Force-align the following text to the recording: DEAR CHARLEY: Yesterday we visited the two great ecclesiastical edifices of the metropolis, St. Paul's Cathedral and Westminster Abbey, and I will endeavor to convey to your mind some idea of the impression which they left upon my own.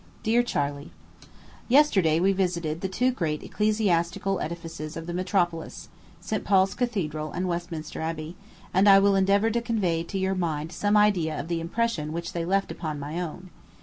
DEAR 0.23 0.41
CHARLEY: 0.41 0.89
Yesterday 1.67 2.19
we 2.19 2.31
visited 2.33 2.81
the 2.81 2.87
two 2.89 3.11
great 3.11 3.43
ecclesiastical 3.43 4.39
edifices 4.39 4.97
of 4.97 5.05
the 5.05 5.13
metropolis, 5.13 5.89
St. 6.19 6.43
Paul's 6.43 6.73
Cathedral 6.73 7.31
and 7.31 7.47
Westminster 7.47 8.01
Abbey, 8.01 8.35
and 8.73 8.89
I 8.89 8.97
will 8.97 9.15
endeavor 9.15 9.51
to 9.51 9.61
convey 9.61 10.01
to 10.01 10.17
your 10.17 10.33
mind 10.33 10.71
some 10.71 10.97
idea 10.97 11.39
of 11.39 11.49
the 11.49 11.59
impression 11.61 12.13
which 12.13 12.33
they 12.33 12.45
left 12.45 12.71
upon 12.71 12.97
my 12.99 13.21
own. 13.21 13.51